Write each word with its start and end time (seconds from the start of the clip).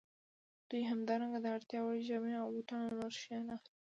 دوی 0.69 0.83
همدارنګه 0.91 1.39
د 1.41 1.47
اړتیا 1.55 1.79
وړ 1.83 1.97
جامې 2.07 2.33
او 2.41 2.47
بوټان 2.55 2.81
او 2.87 2.91
نور 2.99 3.13
شیان 3.21 3.45
اخلي 3.55 3.69